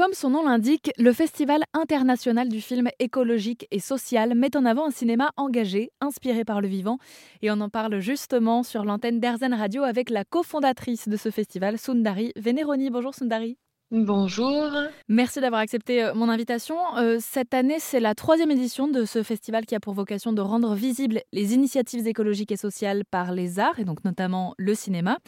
[0.00, 4.86] Comme son nom l'indique, le Festival international du film écologique et social met en avant
[4.86, 6.96] un cinéma engagé, inspiré par le vivant.
[7.42, 11.76] Et on en parle justement sur l'antenne d'Erzen Radio avec la cofondatrice de ce festival,
[11.76, 12.88] Sundari Veneroni.
[12.88, 13.58] Bonjour Sundari.
[13.90, 14.70] Bonjour.
[15.08, 16.76] Merci d'avoir accepté euh, mon invitation.
[16.96, 20.40] Euh, cette année, c'est la troisième édition de ce festival qui a pour vocation de
[20.40, 25.18] rendre visibles les initiatives écologiques et sociales par les arts, et donc notamment le cinéma.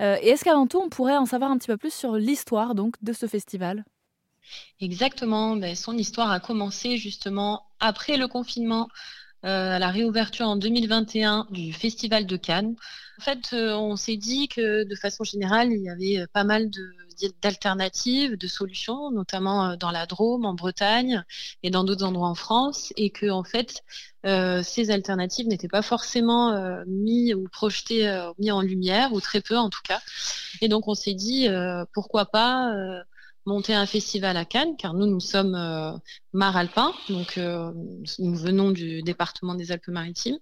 [0.00, 2.76] Euh, et est-ce qu'avant tout, on pourrait en savoir un petit peu plus sur l'histoire
[2.76, 3.84] donc de ce festival?
[4.80, 5.56] Exactement.
[5.56, 8.88] Ben, son histoire a commencé justement après le confinement.
[9.42, 12.76] à la réouverture en 2021 du Festival de Cannes.
[13.18, 16.70] En fait, on s'est dit que de façon générale, il y avait pas mal
[17.42, 21.24] d'alternatives, de solutions, notamment euh, dans la Drôme, en Bretagne
[21.62, 23.82] et dans d'autres endroits en France, et que en fait
[24.26, 29.40] euh, ces alternatives n'étaient pas forcément euh, mis ou projetées, mis en lumière, ou très
[29.40, 30.00] peu en tout cas.
[30.60, 31.48] Et donc on s'est dit
[31.92, 32.72] pourquoi pas
[33.46, 35.52] monter un festival à Cannes, car nous, nous sommes
[36.32, 40.38] Mar Alpin, donc nous venons du département des Alpes-Maritimes,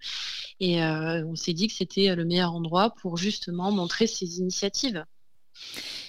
[0.60, 5.04] et on s'est dit que c'était le meilleur endroit pour justement montrer ces initiatives.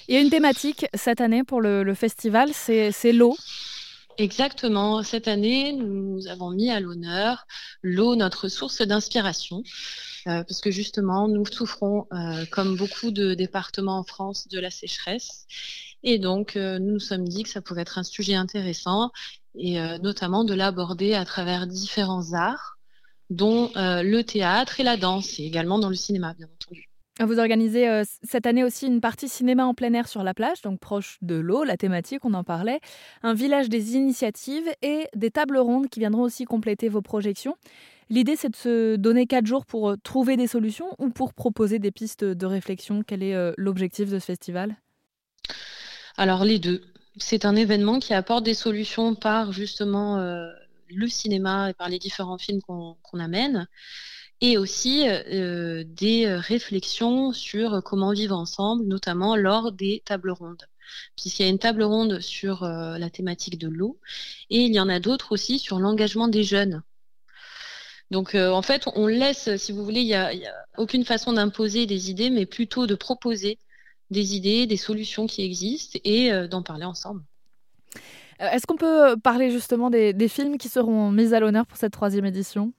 [0.08, 3.38] Il y a une thématique cette année pour le, festival, c'est l'eau.
[4.20, 5.02] Exactement.
[5.02, 7.48] Cette année, nous avons mis à l'honneur
[7.82, 9.64] l'eau, notre source d'inspiration,
[10.28, 14.72] euh, parce que justement, nous souffrons, euh, comme beaucoup de départements en France, de la
[14.72, 15.48] sécheresse.
[16.04, 19.12] Et donc, euh, nous nous sommes dit que ça pouvait être un sujet intéressant,
[19.58, 22.78] et notamment de l'aborder à travers différents arts,
[23.30, 26.89] dont le théâtre et la danse, et également dans le cinéma, bien entendu.
[27.22, 30.62] Vous organisez euh, cette année aussi une partie cinéma en plein air sur la plage,
[30.62, 32.80] donc proche de l'eau, la thématique, on en parlait,
[33.24, 37.58] un village des initiatives et des tables rondes qui viendront aussi compléter vos projections.
[38.10, 41.78] L'idée, c'est de se donner quatre jours pour euh, trouver des solutions ou pour proposer
[41.78, 43.04] des pistes de réflexion.
[43.06, 44.78] Quel est euh, l'objectif de ce festival?
[46.16, 46.82] Alors les deux.
[47.18, 50.18] C'est un événement qui apporte des solutions par justement
[50.90, 53.68] le cinéma et par les différents films qu'on amène
[54.42, 60.64] et aussi euh, des réflexions sur comment vivre ensemble, notamment lors des tables rondes.
[61.16, 64.00] Puisqu'il y a une table ronde sur euh, la thématique de l'eau
[64.50, 66.82] et il y en a d'autres aussi sur l'engagement des jeunes.
[68.12, 70.32] Donc euh, en fait, on laisse, si vous voulez, il n'y a, a,
[70.78, 73.60] aucune façon d'imposer des idées, mais plutôt de proposer
[74.10, 77.22] des idées, des solutions qui existent et d'en parler ensemble.
[78.40, 81.94] Est-ce qu'on peut parler justement des, des films qui seront mis à l'honneur pour cette
[81.94, 82.74] troisième édition?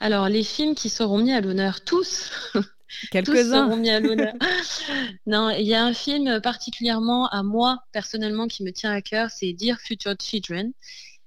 [0.00, 2.30] Alors, les films qui seront mis à l'honneur, tous.
[3.10, 3.66] Quelques-uns.
[3.66, 4.32] seront mis à l'honneur.
[5.26, 9.30] non, il y a un film particulièrement à moi, personnellement, qui me tient à cœur,
[9.30, 10.72] c'est Dear Future Children,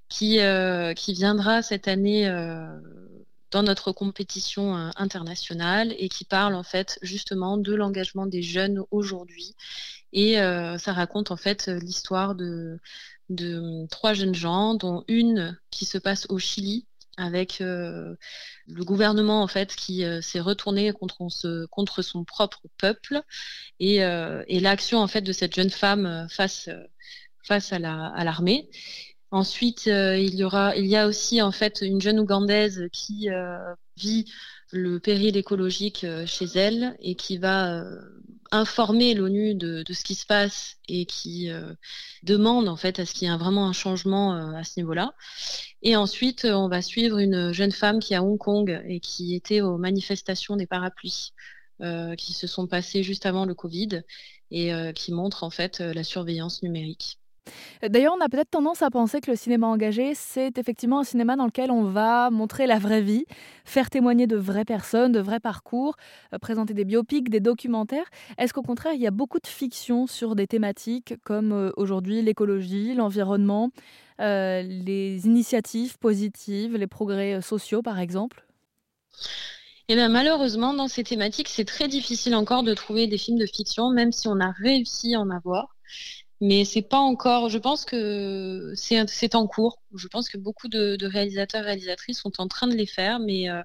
[0.10, 2.66] qui, euh, qui viendra cette année euh,
[3.52, 8.84] dans notre compétition euh, internationale et qui parle en fait justement de l'engagement des jeunes
[8.90, 9.56] aujourd'hui.
[10.16, 12.78] Et ça raconte en fait l'histoire de,
[13.30, 16.86] de trois jeunes gens, dont une qui se passe au Chili
[17.18, 18.16] avec euh,
[18.68, 23.22] le gouvernement en fait qui euh, s'est retourné contre, son propre peuple
[23.80, 26.70] et, euh, et l'action en fait de cette jeune femme face,
[27.44, 28.70] face à l'armée.
[29.32, 33.30] Ensuite, il y aura, il y a aussi en fait une jeune ougandaise qui
[33.98, 34.26] vit
[34.72, 37.84] le péril écologique chez elle et qui va
[38.54, 41.74] informer l'ONU de, ce qui se passe et qui euh,
[42.22, 45.16] demande en fait à ce qu'il y ait vraiment un changement euh, à ce niveau-là.
[45.82, 49.36] Et ensuite, on va suivre une jeune femme qui est à Hong Kong et qui
[49.36, 51.34] était aux manifestations des parapluies
[51.82, 54.04] euh, qui se sont passées juste avant le Covid
[54.52, 57.18] et qui montre en fait la surveillance numérique.
[57.82, 61.36] D'ailleurs, on a peut-être tendance à penser que le cinéma engagé, c'est effectivement un cinéma
[61.36, 63.26] dans lequel on va montrer la vraie vie,
[63.66, 65.96] faire témoigner de vraies personnes, de vrais parcours,
[66.34, 68.06] euh, présenter des biopics, des documentaires.
[68.38, 72.22] Est-ce qu'au contraire, il y a beaucoup de fiction sur des thématiques comme euh, aujourd'hui
[72.22, 73.72] l'écologie, l'environnement,
[74.22, 78.46] euh, les initiatives positives, les progrès sociaux, par exemple?
[79.90, 83.46] Eh bien, malheureusement, dans ces thématiques, c'est très difficile encore de trouver des films de
[83.46, 85.76] fiction, même si on a réussi à en avoir
[86.44, 87.48] mais c'est pas encore.
[87.48, 89.78] Je pense que c'est en cours.
[89.96, 93.50] Je pense que beaucoup de, réalisateurs et réalisatrices sont en train de les faire, mais
[93.50, 93.62] euh,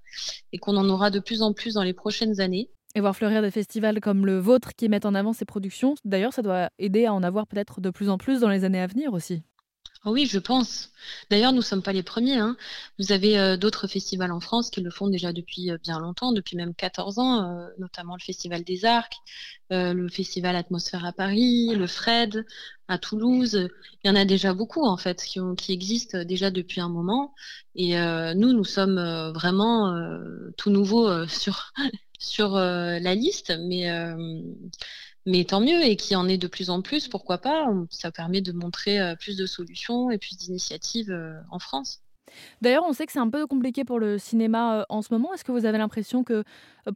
[0.53, 2.71] et qu'on en aura de plus en plus dans les prochaines années.
[2.95, 6.33] Et voir fleurir des festivals comme le vôtre qui mettent en avant ces productions, d'ailleurs,
[6.33, 8.87] ça doit aider à en avoir peut-être de plus en plus dans les années à
[8.87, 9.43] venir aussi.
[10.05, 10.91] Ah oui, je pense.
[11.29, 12.39] D'ailleurs, nous ne sommes pas les premiers.
[12.39, 12.57] Hein.
[12.99, 16.33] Vous avez euh, d'autres festivals en France qui le font déjà depuis euh, bien longtemps,
[16.33, 19.17] depuis même 14 ans, euh, notamment le Festival des Arcs,
[19.71, 22.47] le Festival Atmosphère à Paris, le Fred
[22.87, 23.69] à Toulouse.
[24.05, 25.41] Il y en a déjà beaucoup, en fait, qui,
[25.73, 27.35] existent déjà depuis un moment.
[27.75, 27.95] Et
[28.35, 28.99] nous, nous sommes
[29.35, 29.95] vraiment
[30.57, 31.73] tout nouveaux sur,
[32.19, 33.53] sur la liste.
[33.61, 33.91] Mais
[35.29, 38.41] mais tant mieux, et qui en est de plus en plus, pourquoi pas Ça permet
[38.41, 41.15] de montrer plus de solutions et plus d'initiatives
[41.51, 42.01] en France.
[42.61, 45.33] D'ailleurs, on sait que c'est un peu compliqué pour le cinéma en ce moment.
[45.33, 46.45] Est-ce que vous avez l'impression que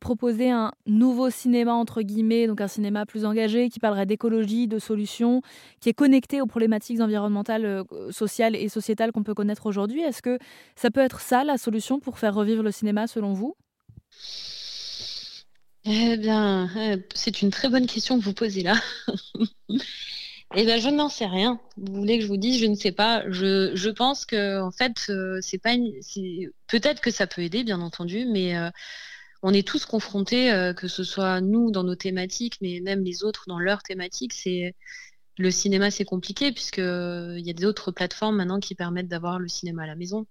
[0.00, 4.78] proposer un nouveau cinéma, entre guillemets, donc un cinéma plus engagé, qui parlerait d'écologie, de
[4.78, 5.42] solutions,
[5.80, 10.38] qui est connecté aux problématiques environnementales, sociales et sociétales qu'on peut connaître aujourd'hui, est-ce que
[10.76, 13.56] ça peut être ça la solution pour faire revivre le cinéma selon vous?
[15.84, 16.68] Eh bien,
[17.14, 18.74] c'est une très bonne question que vous posez là.
[20.54, 21.60] Eh bien, je n'en sais rien.
[21.78, 23.24] Vous voulez que je vous dise, je ne sais pas.
[23.30, 25.74] Je, je pense que en fait, euh, c'est pas
[26.66, 28.70] peut-être que ça peut aider, bien entendu, mais euh,
[29.42, 33.24] on est tous confrontés, euh, que ce soit nous dans nos thématiques, mais même les
[33.24, 34.34] autres dans leurs thématiques.
[34.34, 34.74] C'est
[35.38, 39.48] le cinéma, c'est compliqué puisque il y a d'autres plateformes maintenant qui permettent d'avoir le
[39.48, 40.26] cinéma à la maison.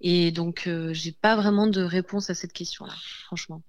[0.00, 2.94] Et donc, j'ai pas vraiment de réponse à cette question-là,
[3.26, 3.62] franchement.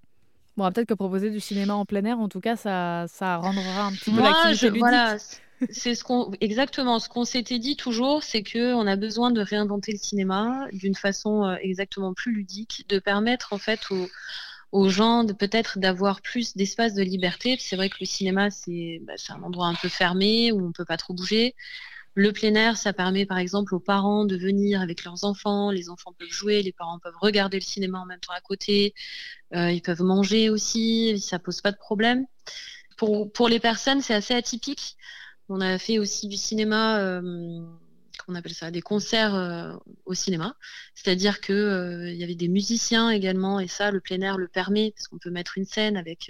[0.59, 3.85] Bon, peut-être que proposer du cinéma en plein air, en tout cas, ça, ça rendra
[3.85, 4.79] un petit peu l'activité ludique.
[4.81, 5.15] Voilà,
[5.69, 9.39] c'est ce qu'on exactement ce qu'on s'était dit toujours, c'est que on a besoin de
[9.39, 13.79] réinventer le cinéma d'une façon euh, exactement plus ludique, de permettre en fait
[14.73, 17.55] aux, gens de peut-être d'avoir plus d'espace de liberté.
[17.57, 20.83] C'est vrai que le cinéma c'est bah, un endroit un peu fermé où on peut
[20.83, 21.55] pas trop bouger.
[22.19, 25.71] Le plein air, ça permet par exemple aux parents de venir avec leurs enfants.
[25.71, 28.93] Les enfants peuvent jouer, les parents peuvent regarder le cinéma en même temps à côté.
[29.55, 32.25] Euh, ils peuvent manger aussi, ça pose pas de problème.
[32.97, 34.97] Pour, les personnes, c'est assez atypique.
[35.47, 37.21] On a fait aussi du cinéma, euh,
[38.27, 39.71] on appelle ça, des concerts euh,
[40.03, 40.57] au cinéma.
[40.95, 44.91] C'est-à-dire qu'il euh, y avait des musiciens également, et ça, le plein air le permet,
[44.91, 46.29] parce qu'on peut mettre une scène avec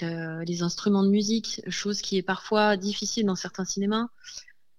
[0.00, 4.08] les instruments de musique, chose qui est parfois difficile dans certains cinémas.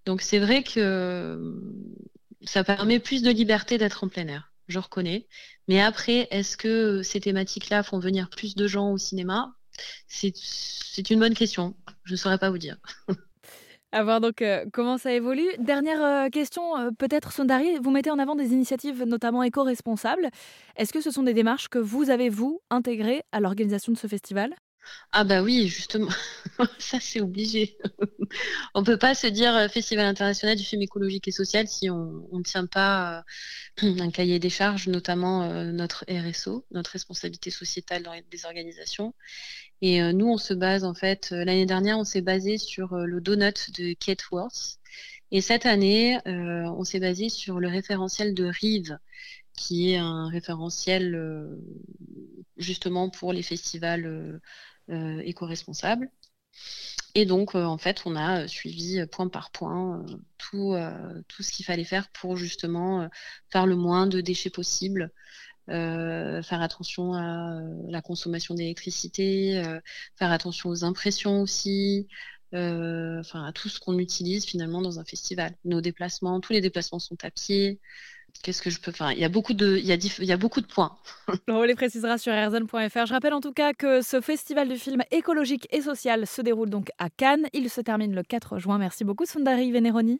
[0.05, 1.55] Donc c'est vrai que
[2.41, 5.27] ça permet plus de liberté d'être en plein air, je reconnais.
[5.67, 9.53] Mais après, est-ce que ces thématiques-là font venir plus de gens au cinéma?
[10.07, 11.75] C'est une bonne question.
[12.03, 12.77] Je ne saurais pas vous dire.
[13.94, 15.47] À voir donc euh, comment ça évolue.
[15.59, 20.29] Dernière euh, question, euh, peut-être Sondari, vous mettez en avant des initiatives notamment éco-responsables.
[20.75, 24.07] Est-ce que ce sont des démarches que vous avez, vous, intégrées à l'organisation de ce
[24.07, 24.56] festival?
[25.15, 26.09] Ah bah oui, justement,
[26.80, 27.77] ça c'est obligé.
[28.74, 32.27] on peut pas se dire euh, Festival international du film écologique et social si on
[32.31, 33.24] ne tient pas
[33.83, 39.13] euh, un cahier des charges, notamment euh, notre RSO, notre responsabilité sociétale les organisations.
[39.81, 43.69] Et nous, on se base en fait, l'année dernière, on s'est basé sur le donut
[43.77, 44.80] de Kate Worth.
[45.31, 48.97] Et cette année, on s'est basé sur le référentiel de Rive,
[49.57, 51.50] qui est un référentiel
[52.56, 54.39] justement pour les festivals
[54.89, 56.09] éco-responsable.
[57.15, 60.06] Et donc, euh, en fait, on a euh, suivi point par point
[60.38, 60.75] tout,
[61.27, 63.07] tout ce qu'il fallait faire pour justement
[63.50, 65.12] faire le moins de déchets possible,
[65.68, 69.63] faire attention à la consommation d'électricité,
[70.18, 72.07] faire attention aux impressions aussi,
[72.51, 75.56] enfin à tout ce qu'on utilise finalement dans un festival.
[75.63, 77.80] Nos déplacements, tous les déplacements sont à pied.
[78.41, 79.12] Qu'est-ce que je peux faire?
[79.12, 80.97] Il y a beaucoup de, il y a, il y a beaucoup de points.
[81.47, 83.06] On les précisera sur airzone.fr.
[83.06, 86.69] Je rappelle en tout cas que ce festival de films écologique et social se déroule
[86.69, 87.47] donc à Cannes.
[87.53, 88.77] Il se termine le 4 juin.
[88.80, 90.19] Merci beaucoup Sundari Veneroni.